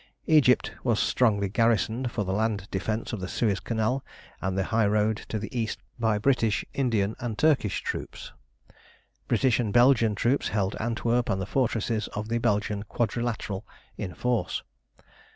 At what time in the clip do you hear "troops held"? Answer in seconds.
10.15-10.75